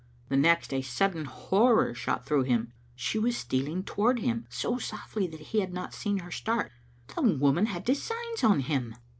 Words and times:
The 0.29 0.35
next 0.35 0.73
a 0.73 0.81
sudden 0.81 1.25
horror 1.25 1.93
shot 1.93 2.25
through 2.25 2.45
him. 2.45 2.73
She 2.95 3.19
was 3.19 3.37
stealing 3.37 3.83
toward 3.83 4.17
him, 4.17 4.47
so 4.49 4.79
softly 4.79 5.27
that 5.27 5.39
he 5.53 5.59
had 5.59 5.73
not 5.73 5.93
seen 5.93 6.17
her 6.17 6.31
start. 6.31 6.71
The 7.13 7.21
woman 7.21 7.67
had 7.67 7.85
designs 7.85 8.43
on 8.43 8.61
him! 8.61 8.95